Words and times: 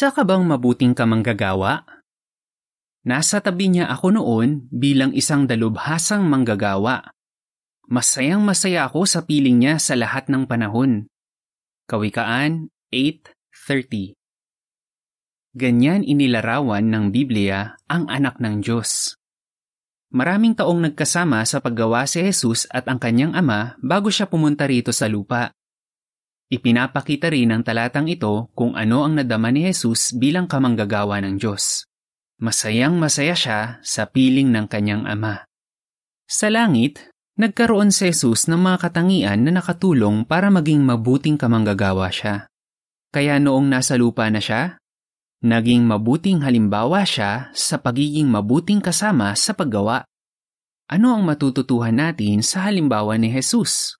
Isa 0.00 0.16
ka 0.16 0.24
bang 0.24 0.40
mabuting 0.48 0.96
kamanggagawa? 0.96 1.84
Nasa 3.04 3.36
tabi 3.44 3.68
niya 3.68 3.92
ako 3.92 4.16
noon 4.16 4.64
bilang 4.72 5.12
isang 5.12 5.44
dalubhasang 5.44 6.24
manggagawa. 6.24 7.12
Masayang 7.84 8.40
masaya 8.40 8.88
ako 8.88 9.04
sa 9.04 9.28
piling 9.28 9.60
niya 9.60 9.76
sa 9.76 10.00
lahat 10.00 10.32
ng 10.32 10.48
panahon. 10.48 11.04
Kawikaan 11.84 12.72
8.30 12.88 14.16
Ganyan 15.52 16.00
inilarawan 16.00 16.88
ng 16.88 17.12
Biblia 17.12 17.76
ang 17.84 18.08
anak 18.08 18.40
ng 18.40 18.64
Diyos. 18.64 19.20
Maraming 20.16 20.56
taong 20.56 20.80
nagkasama 20.80 21.44
sa 21.44 21.60
paggawa 21.60 22.08
si 22.08 22.24
Jesus 22.24 22.64
at 22.72 22.88
ang 22.88 22.96
kanyang 22.96 23.36
ama 23.36 23.76
bago 23.84 24.08
siya 24.08 24.24
pumunta 24.24 24.64
rito 24.64 24.96
sa 24.96 25.12
lupa. 25.12 25.52
Ipinapakita 26.50 27.30
rin 27.30 27.54
ng 27.54 27.62
talatang 27.62 28.10
ito 28.10 28.50
kung 28.58 28.74
ano 28.74 29.06
ang 29.06 29.14
nadama 29.14 29.54
ni 29.54 29.70
Jesus 29.70 30.10
bilang 30.10 30.50
kamanggagawa 30.50 31.22
ng 31.22 31.38
Diyos. 31.38 31.86
Masayang 32.42 32.98
masaya 32.98 33.38
siya 33.38 33.78
sa 33.86 34.10
piling 34.10 34.50
ng 34.50 34.66
kanyang 34.66 35.06
ama. 35.06 35.46
Sa 36.26 36.50
langit, 36.50 37.06
nagkaroon 37.38 37.94
si 37.94 38.10
Jesus 38.10 38.50
ng 38.50 38.58
mga 38.58 38.82
katangian 38.82 39.46
na 39.46 39.62
nakatulong 39.62 40.26
para 40.26 40.50
maging 40.50 40.82
mabuting 40.82 41.38
kamanggagawa 41.38 42.10
siya. 42.10 42.50
Kaya 43.14 43.38
noong 43.38 43.70
nasa 43.70 43.94
lupa 43.94 44.26
na 44.26 44.42
siya, 44.42 44.74
naging 45.46 45.86
mabuting 45.86 46.42
halimbawa 46.42 47.06
siya 47.06 47.54
sa 47.54 47.78
pagiging 47.78 48.26
mabuting 48.26 48.82
kasama 48.82 49.38
sa 49.38 49.54
paggawa. 49.54 50.02
Ano 50.90 51.14
ang 51.14 51.22
matututuhan 51.22 51.94
natin 51.94 52.42
sa 52.42 52.66
halimbawa 52.66 53.14
ni 53.14 53.30
Jesus? 53.30 53.99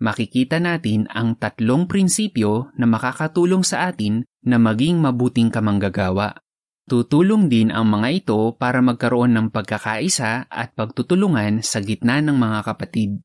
Makikita 0.00 0.56
natin 0.58 1.04
ang 1.12 1.36
tatlong 1.36 1.84
prinsipyo 1.84 2.72
na 2.74 2.88
makakatulong 2.88 3.60
sa 3.60 3.92
atin 3.92 4.24
na 4.40 4.56
maging 4.56 4.96
mabuting 4.96 5.52
kamanggagawa. 5.52 6.40
Tutulong 6.88 7.46
din 7.46 7.68
ang 7.70 7.86
mga 7.86 8.08
ito 8.24 8.40
para 8.56 8.80
magkaroon 8.80 9.36
ng 9.36 9.46
pagkakaisa 9.54 10.50
at 10.50 10.74
pagtutulungan 10.74 11.62
sa 11.62 11.78
gitna 11.84 12.18
ng 12.24 12.34
mga 12.34 12.66
kapatid. 12.66 13.20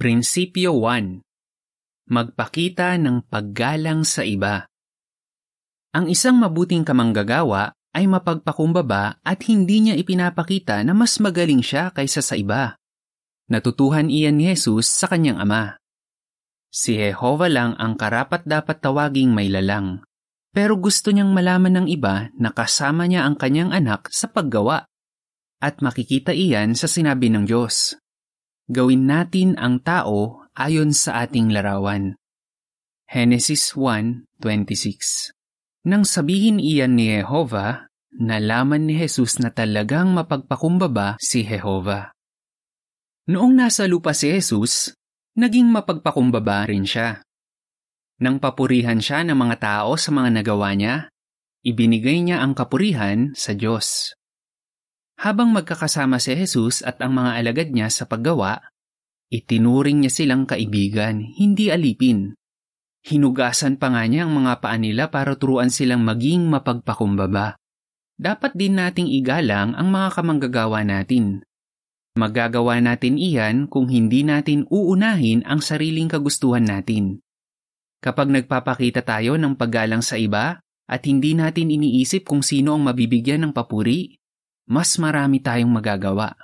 Prinsipyo 0.00 0.74
1. 0.82 1.22
Magpakita 2.08 2.96
ng 2.96 3.28
paggalang 3.28 4.02
sa 4.02 4.24
iba. 4.24 4.64
Ang 5.92 6.08
isang 6.08 6.40
mabuting 6.40 6.82
kamanggagawa 6.82 7.76
ay 7.92 8.06
mapagpakumbaba 8.06 9.18
at 9.26 9.38
hindi 9.50 9.82
niya 9.82 9.94
ipinapakita 9.98 10.86
na 10.86 10.94
mas 10.94 11.18
magaling 11.18 11.60
siya 11.60 11.90
kaysa 11.90 12.22
sa 12.22 12.38
iba. 12.38 12.77
Natutuhan 13.48 14.12
iyan 14.12 14.36
ni 14.36 14.52
Jesus 14.52 14.92
sa 14.92 15.08
kanyang 15.08 15.40
ama. 15.40 15.80
Si 16.68 17.00
Jehova 17.00 17.48
lang 17.48 17.72
ang 17.80 17.96
karapat 17.96 18.44
dapat 18.44 18.84
tawaging 18.84 19.32
may 19.32 19.48
lalang. 19.48 20.04
Pero 20.52 20.76
gusto 20.76 21.08
niyang 21.08 21.32
malaman 21.32 21.80
ng 21.80 21.86
iba 21.88 22.28
na 22.36 22.52
kasama 22.52 23.08
niya 23.08 23.24
ang 23.24 23.40
kanyang 23.40 23.72
anak 23.72 24.12
sa 24.12 24.28
paggawa. 24.28 24.84
At 25.64 25.80
makikita 25.80 26.36
iyan 26.36 26.76
sa 26.76 26.84
sinabi 26.84 27.32
ng 27.32 27.48
Diyos. 27.48 27.96
Gawin 28.68 29.08
natin 29.08 29.56
ang 29.56 29.80
tao 29.80 30.44
ayon 30.52 30.92
sa 30.92 31.24
ating 31.24 31.48
larawan. 31.48 32.20
Genesis 33.08 33.72
1.26 33.72 35.32
Nang 35.88 36.04
sabihin 36.04 36.60
iyan 36.60 37.00
ni 37.00 37.16
Jehova, 37.16 37.88
nalaman 38.12 38.84
ni 38.84 39.00
Jesus 39.00 39.40
na 39.40 39.48
talagang 39.48 40.12
mapagpakumbaba 40.12 41.16
si 41.16 41.48
Jehova. 41.48 42.12
Noong 43.28 43.60
nasa 43.60 43.84
lupa 43.84 44.16
si 44.16 44.32
Jesus, 44.32 44.96
naging 45.36 45.68
mapagpakumbaba 45.68 46.64
rin 46.64 46.88
siya. 46.88 47.20
Nang 48.24 48.40
papurihan 48.40 49.04
siya 49.04 49.20
ng 49.20 49.36
mga 49.36 49.56
tao 49.60 50.00
sa 50.00 50.08
mga 50.16 50.40
nagawa 50.40 50.72
niya, 50.72 51.12
ibinigay 51.60 52.24
niya 52.24 52.40
ang 52.40 52.56
kapurihan 52.56 53.36
sa 53.36 53.52
Diyos. 53.52 54.16
Habang 55.20 55.52
magkakasama 55.52 56.16
si 56.16 56.40
Jesus 56.40 56.80
at 56.80 57.04
ang 57.04 57.20
mga 57.20 57.36
alagad 57.36 57.68
niya 57.68 57.92
sa 57.92 58.08
paggawa, 58.08 58.64
itinuring 59.28 60.08
niya 60.08 60.12
silang 60.24 60.48
kaibigan, 60.48 61.20
hindi 61.20 61.68
alipin. 61.68 62.32
Hinugasan 63.04 63.76
pa 63.76 63.92
nga 63.92 64.08
niya 64.08 64.24
ang 64.24 64.40
mga 64.40 64.64
paa 64.64 64.80
nila 64.80 65.12
para 65.12 65.36
turuan 65.36 65.68
silang 65.68 66.00
maging 66.00 66.48
mapagpakumbaba. 66.48 67.60
Dapat 68.16 68.56
din 68.56 68.80
nating 68.80 69.12
igalang 69.12 69.76
ang 69.76 69.92
mga 69.92 70.16
kamanggagawa 70.16 70.80
natin 70.80 71.44
Magagawa 72.18 72.82
natin 72.82 73.14
iyan 73.14 73.70
kung 73.70 73.86
hindi 73.86 74.26
natin 74.26 74.66
uunahin 74.66 75.46
ang 75.46 75.62
sariling 75.62 76.10
kagustuhan 76.10 76.66
natin. 76.66 77.22
Kapag 78.02 78.26
nagpapakita 78.26 79.06
tayo 79.06 79.38
ng 79.38 79.54
paggalang 79.54 80.02
sa 80.02 80.18
iba 80.18 80.58
at 80.90 81.02
hindi 81.06 81.38
natin 81.38 81.70
iniisip 81.70 82.26
kung 82.26 82.42
sino 82.42 82.74
ang 82.74 82.90
mabibigyan 82.90 83.46
ng 83.46 83.52
papuri, 83.54 84.18
mas 84.66 84.98
marami 84.98 85.38
tayong 85.38 85.70
magagawa. 85.70 86.34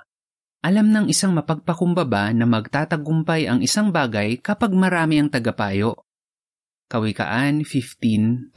Alam 0.63 0.95
ng 0.95 1.05
isang 1.11 1.35
mapagpakumbaba 1.35 2.31
na 2.31 2.47
magtatagumpay 2.47 3.51
ang 3.51 3.59
isang 3.59 3.91
bagay 3.91 4.39
kapag 4.39 4.71
marami 4.71 5.19
ang 5.19 5.27
tagapayo. 5.27 6.07
Kawikaan 6.87 7.67
15.22 7.67 8.55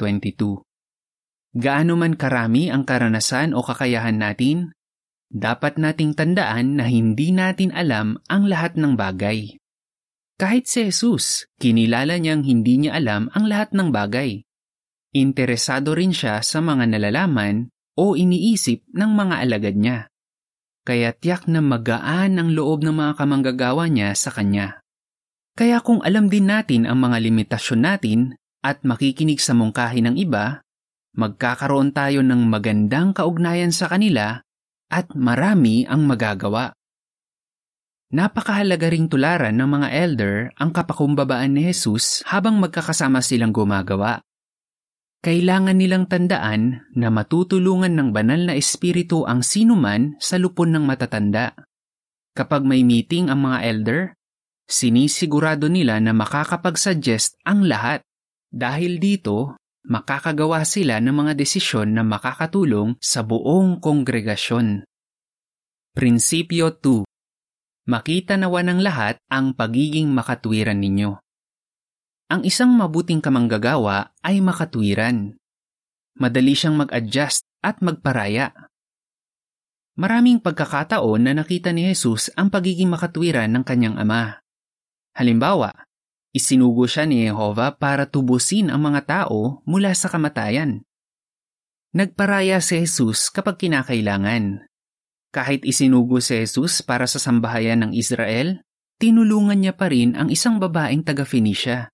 Gaano 1.59 1.95
man 1.99 2.15
karami 2.15 2.71
ang 2.71 2.87
karanasan 2.87 3.59
o 3.59 3.67
kakayahan 3.67 4.23
natin, 4.23 4.71
dapat 5.29 5.77
nating 5.77 6.17
tandaan 6.17 6.81
na 6.81 6.89
hindi 6.89 7.31
natin 7.33 7.73
alam 7.77 8.17
ang 8.33 8.49
lahat 8.49 8.81
ng 8.81 8.97
bagay. 8.97 9.61
Kahit 10.39 10.71
si 10.71 10.89
Jesus, 10.89 11.51
kinilala 11.59 12.17
niyang 12.17 12.47
hindi 12.47 12.81
niya 12.81 12.97
alam 12.97 13.29
ang 13.35 13.51
lahat 13.51 13.75
ng 13.75 13.91
bagay. 13.91 14.41
Interesado 15.13 15.99
rin 15.99 16.15
siya 16.15 16.41
sa 16.41 16.63
mga 16.63 16.89
nalalaman 16.95 17.69
o 17.99 18.15
iniisip 18.15 18.87
ng 18.95 19.11
mga 19.13 19.35
alagad 19.43 19.75
niya. 19.75 19.99
Kaya 20.87 21.13
tiyak 21.13 21.51
na 21.51 21.61
magaan 21.61 22.39
ang 22.39 22.55
loob 22.55 22.87
ng 22.87 22.95
mga 22.95 23.13
kamanggagawa 23.19 23.91
niya 23.91 24.15
sa 24.17 24.33
kanya. 24.33 24.81
Kaya 25.59 25.83
kung 25.83 26.01
alam 26.07 26.31
din 26.31 26.47
natin 26.47 26.87
ang 26.87 27.03
mga 27.03 27.19
limitasyon 27.19 27.81
natin 27.83 28.21
at 28.63 28.87
makikinig 28.87 29.43
sa 29.43 29.59
mungkahi 29.59 30.07
ng 30.07 30.17
iba, 30.17 30.63
magkakaroon 31.19 31.91
tayo 31.91 32.23
ng 32.23 32.47
magandang 32.47 33.11
kaugnayan 33.11 33.75
sa 33.75 33.91
kanila 33.91 34.39
at 34.89 35.13
marami 35.13 35.85
ang 35.85 36.05
magagawa. 36.09 36.73
Napakahalaga 38.09 38.89
ring 38.89 39.05
tularan 39.05 39.53
ng 39.61 39.69
mga 39.69 39.89
elder 39.93 40.35
ang 40.57 40.73
kapakumbabaan 40.73 41.53
ni 41.53 41.69
Jesus 41.69 42.25
habang 42.25 42.57
magkakasama 42.57 43.21
silang 43.21 43.53
gumagawa. 43.53 44.25
Kailangan 45.21 45.77
nilang 45.77 46.09
tandaan 46.09 46.89
na 46.97 47.13
matutulungan 47.13 47.93
ng 47.93 48.09
banal 48.17 48.49
na 48.49 48.55
espiritu 48.57 49.29
ang 49.29 49.45
sinuman 49.45 50.17
sa 50.17 50.41
lupon 50.41 50.73
ng 50.73 50.89
matatanda. 50.89 51.53
Kapag 52.33 52.65
may 52.65 52.81
meeting 52.81 53.29
ang 53.29 53.45
mga 53.45 53.59
elder, 53.67 54.01
sinisigurado 54.65 55.67
nila 55.67 55.99
na 55.99 56.17
makakapag-suggest 56.17 57.37
ang 57.45 57.67
lahat. 57.67 58.01
Dahil 58.49 58.97
dito, 58.97 59.59
makakagawa 59.89 60.69
sila 60.69 61.01
ng 61.01 61.17
mga 61.17 61.33
desisyon 61.33 61.97
na 61.97 62.05
makakatulong 62.05 63.01
sa 63.01 63.25
buong 63.25 63.81
kongregasyon. 63.81 64.85
Prinsipyo 65.97 66.77
2. 66.77 67.09
Makita 67.89 68.37
nawa 68.37 68.61
ng 68.69 68.85
lahat 68.85 69.17
ang 69.33 69.57
pagiging 69.57 70.13
makatwiran 70.13 70.77
ninyo. 70.77 71.17
Ang 72.29 72.45
isang 72.45 72.69
mabuting 72.77 73.25
kamanggagawa 73.25 74.13
ay 74.21 74.45
makatwiran. 74.45 75.41
Madali 76.21 76.53
siyang 76.53 76.77
mag-adjust 76.77 77.49
at 77.65 77.81
magparaya. 77.81 78.53
Maraming 79.97 80.45
pagkakataon 80.45 81.25
na 81.25 81.33
nakita 81.33 81.73
ni 81.73 81.89
Jesus 81.89 82.29
ang 82.37 82.53
pagiging 82.53 82.93
makatwiran 82.93 83.49
ng 83.49 83.65
kanyang 83.65 83.97
ama. 83.97 84.45
Halimbawa, 85.17 85.88
Isinugo 86.37 86.85
siya 86.85 87.09
ni 87.09 87.25
Jehova 87.25 87.73
para 87.73 88.05
tubusin 88.05 88.69
ang 88.69 88.85
mga 88.85 89.09
tao 89.09 89.65
mula 89.65 89.97
sa 89.97 90.13
kamatayan. 90.13 90.85
Nagparaya 91.97 92.61
si 92.61 92.85
Jesus 92.85 93.33
kapag 93.33 93.57
kinakailangan. 93.57 94.69
Kahit 95.33 95.65
isinugo 95.65 96.21
si 96.21 96.37
Jesus 96.45 96.85
para 96.85 97.09
sa 97.09 97.17
sambahayan 97.17 97.89
ng 97.89 97.93
Israel, 97.97 98.61
tinulungan 99.01 99.57
niya 99.57 99.73
pa 99.73 99.89
rin 99.89 100.13
ang 100.17 100.29
isang 100.29 100.61
babaeng 100.61 101.01
taga-Phoenicia. 101.01 101.89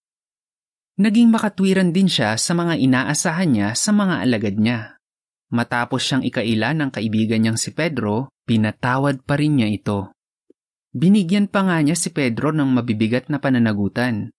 Naging 0.99 1.31
makatwiran 1.31 1.91
din 1.91 2.07
siya 2.07 2.39
sa 2.39 2.55
mga 2.55 2.79
inaasahan 2.79 3.51
niya 3.51 3.69
sa 3.75 3.91
mga 3.91 4.23
alagad 4.23 4.57
niya. 4.59 4.99
Matapos 5.55 6.03
siyang 6.03 6.27
ikaila 6.27 6.75
ng 6.75 6.91
kaibigan 6.91 7.43
niyang 7.43 7.59
si 7.59 7.71
Pedro, 7.71 8.31
pinatawad 8.47 9.23
pa 9.23 9.39
rin 9.39 9.63
niya 9.63 9.71
ito. 9.71 10.15
Binigyan 10.95 11.51
pa 11.51 11.67
nga 11.67 11.83
niya 11.83 11.99
si 11.99 12.15
Pedro 12.15 12.55
ng 12.55 12.71
mabibigat 12.71 13.27
na 13.27 13.43
pananagutan. 13.43 14.31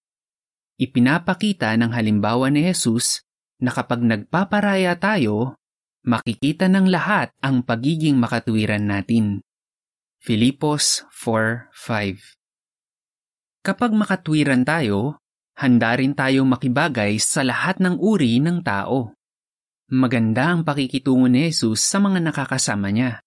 Ipinapakita 0.80 1.75
ng 1.75 1.92
halimbawa 1.92 2.48
ni 2.48 2.63
Jesus 2.63 3.28
na 3.60 3.75
kapag 3.75 4.00
nagpaparaya 4.00 4.96
tayo, 4.96 5.60
makikita 6.07 6.72
ng 6.72 6.88
lahat 6.88 7.36
ang 7.44 7.60
pagiging 7.60 8.16
makatwiran 8.16 8.88
natin. 8.88 9.44
Filipos 10.24 11.04
4.5 11.12 12.40
Kapag 13.60 13.92
makatwiran 13.92 14.63
tayo, 14.63 15.19
handa 15.60 15.92
rin 16.00 16.16
tayong 16.16 16.48
makibagay 16.48 17.19
sa 17.19 17.44
lahat 17.44 17.84
ng 17.84 18.00
uri 18.00 18.40
ng 18.40 18.63
tao. 18.63 19.12
Maganda 19.92 20.56
ang 20.56 20.63
pakikitungo 20.63 21.28
ni 21.28 21.52
Jesus 21.52 21.84
sa 21.84 22.00
mga 22.00 22.31
nakakasama 22.31 22.96
niya. 22.96 23.19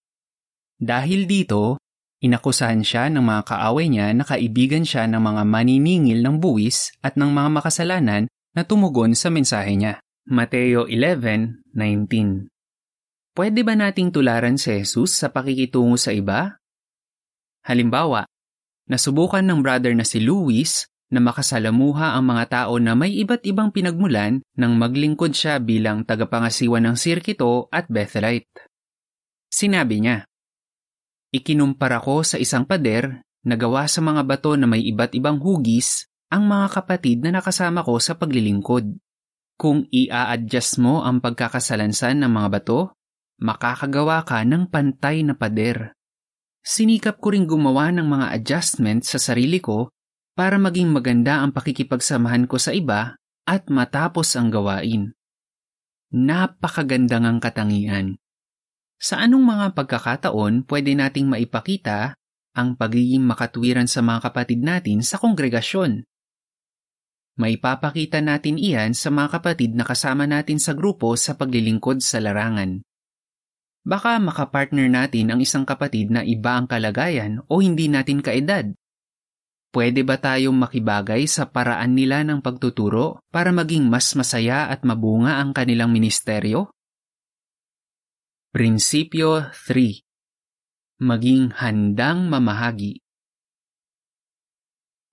Dahil 0.79 1.29
dito, 1.29 1.77
inakusahan 2.19 2.83
siya 2.83 3.07
ng 3.11 3.23
mga 3.23 3.41
kaaway 3.47 3.87
niya 3.87 4.11
na 4.15 4.23
kaibigan 4.27 4.83
siya 4.83 5.07
ng 5.07 5.19
mga 5.19 5.43
maniningil 5.47 6.19
ng 6.19 6.39
buwis 6.39 6.91
at 6.99 7.15
ng 7.15 7.31
mga 7.31 7.49
makasalanan 7.59 8.27
na 8.53 8.61
tumugon 8.67 9.15
sa 9.15 9.31
mensahe 9.31 9.75
niya. 9.75 10.03
Mateo 10.29 10.85
11:19 10.85 12.51
Pwede 13.33 13.63
ba 13.63 13.73
nating 13.73 14.11
tularan 14.11 14.59
si 14.59 14.83
Jesus 14.83 15.15
sa 15.15 15.31
pakikitungo 15.31 15.95
sa 15.95 16.11
iba? 16.11 16.59
Halimbawa, 17.63 18.27
nasubukan 18.91 19.41
ng 19.41 19.63
brother 19.63 19.95
na 19.95 20.03
si 20.03 20.19
Luis 20.19 20.85
na 21.09 21.17
makasalamuha 21.17 22.13
ang 22.13 22.29
mga 22.29 22.45
tao 22.45 22.77
na 22.77 22.93
may 22.93 23.17
iba't 23.17 23.41
ibang 23.49 23.73
pinagmulan 23.73 24.45
nang 24.53 24.77
maglingkod 24.77 25.33
siya 25.33 25.57
bilang 25.57 26.05
tagapangasiwa 26.05 26.77
ng 26.77 26.95
sirkito 26.99 27.65
at 27.73 27.89
Bethelite. 27.89 28.69
Sinabi 29.49 30.05
niya, 30.05 30.28
Ikinumpara 31.29 32.01
ko 32.01 32.25
sa 32.25 32.41
isang 32.41 32.65
pader 32.65 33.21
na 33.45 33.55
gawa 33.55 33.85
sa 33.85 34.01
mga 34.01 34.25
bato 34.25 34.57
na 34.57 34.65
may 34.65 34.81
iba't 34.81 35.13
ibang 35.13 35.37
hugis 35.37 36.09
ang 36.29 36.49
mga 36.49 36.81
kapatid 36.81 37.21
na 37.21 37.37
nakasama 37.37 37.85
ko 37.85 38.01
sa 38.01 38.17
paglilingkod. 38.17 38.97
Kung 39.59 39.85
ia-adjust 39.91 40.79
mo 40.81 41.03
ang 41.03 41.19
pagkakasalansan 41.19 42.23
ng 42.23 42.31
mga 42.31 42.49
bato, 42.49 42.95
makakagawa 43.43 44.23
ka 44.23 44.41
ng 44.41 44.71
pantay 44.71 45.21
na 45.21 45.35
pader. 45.35 45.93
Sinikap 46.63 47.21
ko 47.21 47.33
ring 47.33 47.45
gumawa 47.45 47.91
ng 47.93 48.07
mga 48.07 48.35
adjustments 48.35 49.13
sa 49.13 49.19
sarili 49.19 49.61
ko 49.61 49.91
para 50.33 50.55
maging 50.55 50.91
maganda 50.91 51.43
ang 51.43 51.51
pakikipagsamahan 51.51 52.47
ko 52.47 52.55
sa 52.55 52.71
iba 52.71 53.19
at 53.43 53.67
matapos 53.67 54.37
ang 54.39 54.47
gawain. 54.47 55.11
Napakagandang 56.09 57.25
ang 57.25 57.37
katangian. 57.43 58.17
Sa 58.99 59.15
anong 59.23 59.47
mga 59.47 59.67
pagkakataon 59.79 60.67
pwede 60.67 60.91
nating 60.91 61.31
maipakita 61.31 62.19
ang 62.51 62.75
pagiging 62.75 63.23
makatwiran 63.23 63.87
sa 63.87 64.03
mga 64.03 64.27
kapatid 64.27 64.59
natin 64.59 64.99
sa 64.99 65.15
kongregasyon? 65.15 66.03
Maipapakita 67.39 68.19
natin 68.19 68.59
iyan 68.59 68.91
sa 68.91 69.07
mga 69.07 69.39
kapatid 69.39 69.71
na 69.71 69.87
kasama 69.87 70.27
natin 70.27 70.59
sa 70.59 70.75
grupo 70.75 71.15
sa 71.15 71.39
paglilingkod 71.39 72.03
sa 72.03 72.19
larangan. 72.19 72.83
Baka 73.87 74.19
makapartner 74.19 74.91
natin 74.91 75.31
ang 75.31 75.39
isang 75.39 75.63
kapatid 75.63 76.11
na 76.11 76.27
iba 76.27 76.59
ang 76.59 76.67
kalagayan 76.67 77.39
o 77.47 77.63
hindi 77.63 77.87
natin 77.87 78.19
kaedad 78.19 78.75
Pwede 79.69 80.01
ba 80.01 80.17
tayong 80.17 80.57
makibagay 80.57 81.29
sa 81.29 81.45
paraan 81.45 81.93
nila 81.93 82.25
ng 82.25 82.41
pagtuturo 82.41 83.21
para 83.29 83.53
maging 83.53 83.85
mas 83.85 84.09
masaya 84.17 84.65
at 84.65 84.81
mabunga 84.81 85.37
ang 85.37 85.53
kanilang 85.53 85.93
ministeryo? 85.93 86.73
Prinsipyo 88.49 89.45
3. 89.53 90.01
Maging 91.05 91.53
handang 91.61 92.33
mamahagi. 92.33 92.97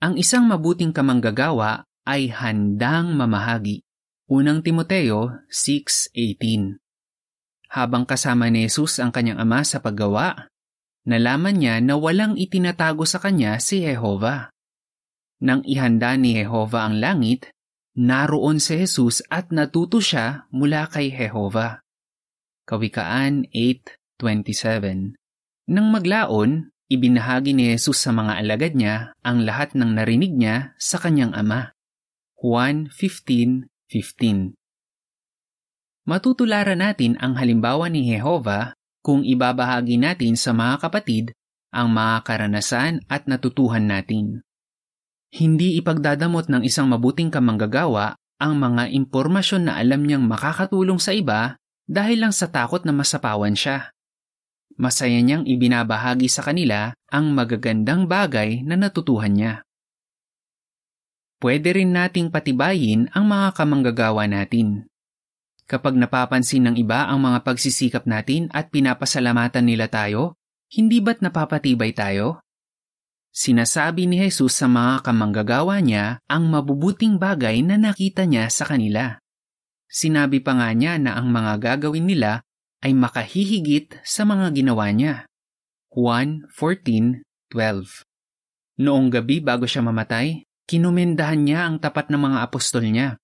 Ang 0.00 0.16
isang 0.16 0.48
mabuting 0.48 0.96
kamanggagawa 0.96 1.84
ay 2.08 2.32
handang 2.32 3.12
mamahagi. 3.12 3.84
Unang 4.32 4.64
Timoteo 4.64 5.36
6.18 5.52 6.80
Habang 7.76 8.08
kasama 8.08 8.48
ni 8.48 8.64
Jesus 8.64 9.04
ang 9.04 9.12
kanyang 9.12 9.44
ama 9.44 9.60
sa 9.68 9.84
paggawa, 9.84 10.48
nalaman 11.04 11.60
niya 11.60 11.84
na 11.84 12.00
walang 12.00 12.40
itinatago 12.40 13.04
sa 13.04 13.20
kanya 13.20 13.60
si 13.60 13.84
Jehova. 13.84 14.48
Nang 15.44 15.60
ihanda 15.68 16.16
ni 16.16 16.40
Jehova 16.40 16.88
ang 16.88 17.04
langit, 17.04 17.52
naroon 18.00 18.64
si 18.64 18.80
Jesus 18.80 19.20
at 19.28 19.52
natuto 19.52 20.00
siya 20.00 20.48
mula 20.56 20.88
kay 20.88 21.12
Jehova. 21.12 21.84
Kawikaan 22.66 23.46
8.27 23.54 25.14
Nang 25.70 25.86
maglaon, 25.94 26.74
ibinahagi 26.90 27.54
ni 27.54 27.70
Jesus 27.70 28.02
sa 28.02 28.10
mga 28.10 28.42
alagad 28.42 28.74
niya 28.74 29.14
ang 29.22 29.46
lahat 29.46 29.78
ng 29.78 29.94
narinig 29.94 30.34
niya 30.34 30.74
sa 30.74 30.98
kanyang 30.98 31.30
ama. 31.30 31.78
Juan 32.34 32.90
15.15 32.90 34.58
Matutularan 36.10 36.82
natin 36.82 37.14
ang 37.22 37.38
halimbawa 37.38 37.86
ni 37.86 38.10
Jehova 38.10 38.74
kung 38.98 39.22
ibabahagi 39.22 40.02
natin 40.02 40.34
sa 40.34 40.50
mga 40.50 40.90
kapatid 40.90 41.38
ang 41.70 41.94
mga 41.94 42.26
karanasan 42.26 42.98
at 43.06 43.30
natutuhan 43.30 43.86
natin. 43.86 44.42
Hindi 45.30 45.78
ipagdadamot 45.78 46.50
ng 46.50 46.66
isang 46.66 46.90
mabuting 46.90 47.30
kamanggagawa 47.30 48.18
ang 48.42 48.58
mga 48.58 48.90
impormasyon 48.90 49.70
na 49.70 49.78
alam 49.78 50.02
niyang 50.02 50.26
makakatulong 50.26 50.98
sa 50.98 51.14
iba 51.14 51.54
dahil 51.86 52.26
lang 52.26 52.34
sa 52.34 52.50
takot 52.50 52.82
na 52.82 52.92
masapawan 52.92 53.54
siya. 53.54 53.94
Masaya 54.76 55.16
niyang 55.24 55.48
ibinabahagi 55.48 56.28
sa 56.28 56.44
kanila 56.44 56.92
ang 57.08 57.32
magagandang 57.32 58.04
bagay 58.04 58.60
na 58.60 58.76
natutuhan 58.76 59.32
niya. 59.32 59.54
Pwede 61.40 61.72
rin 61.72 61.96
nating 61.96 62.28
patibayin 62.28 63.08
ang 63.16 63.28
mga 63.28 63.56
kamanggagawa 63.56 64.28
natin. 64.28 64.88
Kapag 65.66 65.98
napapansin 65.98 66.68
ng 66.70 66.76
iba 66.78 67.10
ang 67.10 67.24
mga 67.24 67.42
pagsisikap 67.42 68.06
natin 68.06 68.46
at 68.54 68.70
pinapasalamatan 68.70 69.66
nila 69.66 69.90
tayo, 69.90 70.38
hindi 70.70 71.02
ba't 71.02 71.20
napapatibay 71.22 71.90
tayo? 71.90 72.40
Sinasabi 73.36 74.08
ni 74.08 74.16
Jesus 74.16 74.56
sa 74.56 74.64
mga 74.64 75.04
kamanggagawa 75.04 75.82
niya 75.84 76.24
ang 76.24 76.48
mabubuting 76.48 77.20
bagay 77.20 77.60
na 77.60 77.76
nakita 77.76 78.24
niya 78.24 78.48
sa 78.48 78.64
kanila. 78.64 79.20
Sinabi 79.86 80.42
pa 80.42 80.58
nga 80.58 80.74
niya 80.74 80.98
na 80.98 81.14
ang 81.14 81.30
mga 81.30 81.62
gagawin 81.62 82.10
nila 82.10 82.42
ay 82.82 82.92
makahihigit 82.92 84.02
sa 84.02 84.26
mga 84.26 84.52
ginawa 84.52 84.90
niya. 84.92 85.24
Juan 85.90 86.44
14.12 86.52 88.04
Noong 88.76 89.08
gabi 89.08 89.40
bago 89.40 89.64
siya 89.64 89.80
mamatay, 89.80 90.44
kinumendahan 90.68 91.40
niya 91.40 91.64
ang 91.64 91.80
tapat 91.80 92.12
ng 92.12 92.20
mga 92.20 92.38
apostol 92.44 92.84
niya. 92.84 93.16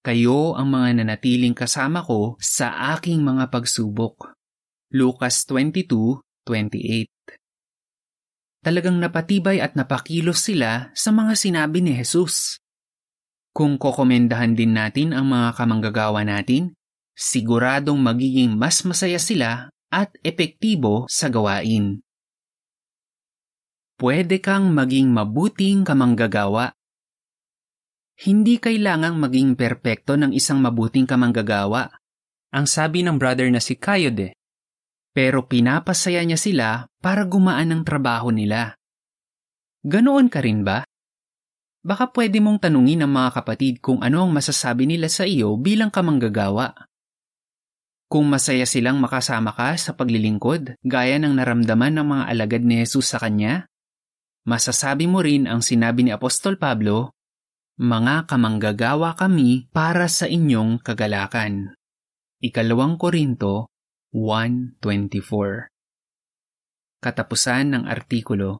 Kayo 0.00 0.56
ang 0.56 0.72
mga 0.72 1.04
nanatiling 1.04 1.52
kasama 1.52 2.00
ko 2.00 2.40
sa 2.40 2.96
aking 2.96 3.20
mga 3.20 3.52
pagsubok. 3.52 4.32
Lucas 4.94 5.44
22:28. 5.44 7.12
Talagang 8.64 8.96
napatibay 8.96 9.60
at 9.60 9.76
napakilos 9.76 10.48
sila 10.48 10.88
sa 10.96 11.12
mga 11.12 11.36
sinabi 11.36 11.84
ni 11.84 11.92
Jesus. 11.92 12.56
Kung 13.58 13.74
kokomendahan 13.74 14.54
din 14.54 14.78
natin 14.78 15.10
ang 15.10 15.34
mga 15.34 15.58
kamanggagawa 15.58 16.22
natin, 16.22 16.78
siguradong 17.18 17.98
magiging 17.98 18.54
mas 18.54 18.86
masaya 18.86 19.18
sila 19.18 19.66
at 19.90 20.14
epektibo 20.22 21.10
sa 21.10 21.26
gawain. 21.26 21.98
Pwede 23.98 24.38
kang 24.38 24.70
maging 24.70 25.10
mabuting 25.10 25.82
kamanggagawa 25.82 26.78
hindi 28.18 28.58
kailangang 28.58 29.14
maging 29.14 29.54
perpekto 29.54 30.18
ng 30.18 30.34
isang 30.34 30.58
mabuting 30.58 31.06
kamanggagawa. 31.06 31.86
Ang 32.50 32.66
sabi 32.66 33.06
ng 33.06 33.14
brother 33.14 33.46
na 33.46 33.62
si 33.62 33.78
Kayode. 33.78 34.34
Pero 35.14 35.46
pinapasaya 35.46 36.26
niya 36.26 36.34
sila 36.34 36.68
para 36.98 37.22
gumaan 37.22 37.70
ang 37.70 37.82
trabaho 37.86 38.34
nila. 38.34 38.74
Ganoon 39.86 40.26
ka 40.26 40.42
rin 40.42 40.66
ba? 40.66 40.82
Baka 41.88 42.12
pwede 42.12 42.36
mong 42.44 42.68
tanungin 42.68 43.00
ng 43.00 43.08
mga 43.08 43.40
kapatid 43.40 43.80
kung 43.80 44.04
ano 44.04 44.28
ang 44.28 44.32
masasabi 44.36 44.84
nila 44.84 45.08
sa 45.08 45.24
iyo 45.24 45.56
bilang 45.56 45.88
kamanggagawa. 45.88 46.76
Kung 48.12 48.28
masaya 48.28 48.68
silang 48.68 49.00
makasama 49.00 49.56
ka 49.56 49.72
sa 49.80 49.96
paglilingkod 49.96 50.76
gaya 50.84 51.16
ng 51.16 51.32
naramdaman 51.32 51.96
ng 51.96 52.06
mga 52.08 52.24
alagad 52.28 52.62
ni 52.64 52.84
Jesus 52.84 53.12
sa 53.12 53.20
kanya, 53.20 53.64
masasabi 54.44 55.08
mo 55.08 55.24
rin 55.24 55.48
ang 55.48 55.64
sinabi 55.64 56.04
ni 56.04 56.12
Apostol 56.12 56.60
Pablo 56.60 57.16
mga 57.78 58.26
kamanggagawa 58.26 59.12
kami 59.16 59.68
para 59.70 60.08
sa 60.10 60.24
inyong 60.24 60.80
kagalakan. 60.84 61.78
Ikalawang 62.40 62.96
Korinto 62.96 63.68
1.24 64.16 65.68
Katapusan 66.98 67.76
ng 67.76 67.84
artikulo 67.84 68.56